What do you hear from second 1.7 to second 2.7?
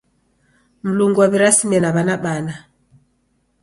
na w'ana bana.